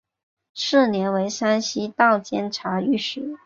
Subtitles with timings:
[0.55, 3.37] 次年为山西道监察御史。